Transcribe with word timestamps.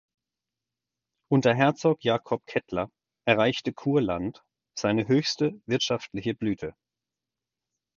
Unter 1.31 1.53
Herzog 1.53 2.03
Jakob 2.03 2.43
Kettler 2.47 2.89
erreichte 3.27 3.71
Kurland 3.71 4.43
seine 4.75 5.07
höchste 5.07 5.61
wirtschaftliche 5.67 6.33
Blüte. 6.33 6.73